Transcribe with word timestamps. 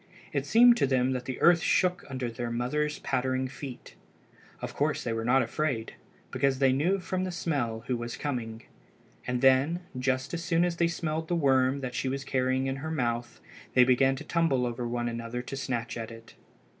It 0.33 0.47
seemed 0.47 0.77
to 0.77 0.87
them 0.87 1.11
that 1.11 1.25
the 1.25 1.39
earth 1.41 1.61
shook 1.61 2.03
under 2.09 2.31
the 2.31 2.49
mother's 2.49 2.97
pattering 2.97 3.47
feet. 3.47 3.93
Of 4.59 4.73
course 4.73 5.03
they 5.03 5.13
were 5.13 5.23
not 5.23 5.43
afraid, 5.43 5.93
because 6.31 6.57
they 6.57 6.71
knew 6.73 6.97
from 6.99 7.23
the 7.23 7.31
smell 7.31 7.83
who 7.85 7.95
was 7.95 8.17
coming. 8.17 8.63
And 9.27 9.41
then, 9.41 9.81
just 9.95 10.33
as 10.33 10.43
soon 10.43 10.65
as 10.65 10.77
they 10.77 10.87
smelled 10.87 11.27
the 11.27 11.35
worm 11.35 11.81
that 11.81 11.93
she 11.93 12.09
was 12.09 12.23
carrying 12.23 12.65
in 12.65 12.77
her 12.77 12.89
mouth, 12.89 13.39
they 13.75 13.83
began 13.83 14.15
to 14.15 14.23
tumble 14.23 14.65
over 14.65 14.87
one 14.87 15.07
another 15.07 15.43
to 15.43 15.55
snatch 15.55 15.95
at 15.95 16.09
it. 16.09 16.33